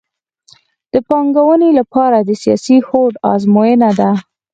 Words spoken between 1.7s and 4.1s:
لپاره د سیاسي هوډ ازموینه